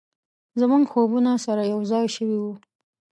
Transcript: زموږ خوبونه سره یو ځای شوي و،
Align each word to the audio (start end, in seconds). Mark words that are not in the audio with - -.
زموږ 0.59 0.83
خوبونه 0.91 1.31
سره 1.45 1.61
یو 1.73 1.79
ځای 1.91 2.05
شوي 2.15 2.37
و، 2.41 2.45